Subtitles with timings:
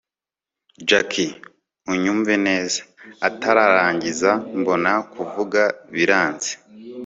[0.87, 1.11] jack!
[1.91, 2.79] unyumve neza.
[3.27, 5.61] atararangiza, mbona kuvuga
[5.93, 6.51] biranze